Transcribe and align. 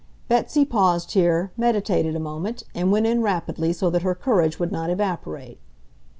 Betsy 0.27 0.65
paused 0.65 1.11
here, 1.11 1.51
meditated 1.55 2.15
a 2.15 2.19
moment, 2.19 2.63
and 2.73 2.91
went 2.91 3.05
in 3.05 3.21
rapidly 3.21 3.71
so 3.71 3.91
that 3.91 4.01
her 4.01 4.15
courage 4.15 4.57
would 4.57 4.71
not 4.71 4.89
evaporate. 4.89 5.59